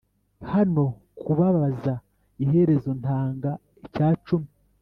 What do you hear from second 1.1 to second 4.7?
kubabaza iherezo ntanga icya cumi;